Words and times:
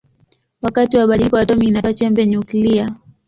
Wakati 0.61 0.97
wa 0.97 1.07
badiliko 1.07 1.37
atomi 1.37 1.65
inatoa 1.67 1.93
chembe 1.93 2.25
nyuklia. 2.27 2.95